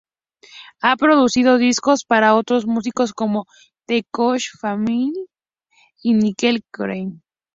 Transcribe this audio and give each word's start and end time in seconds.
Ha 0.81 0.95
producido 0.95 1.59
discos 1.59 2.05
para 2.05 2.33
otros 2.33 2.65
músicos, 2.65 3.13
como 3.13 3.45
The 3.85 4.03
Cox 4.09 4.57
Family 4.59 5.13
y 6.01 6.15
Nickel 6.15 6.63
Creek. 6.71 7.13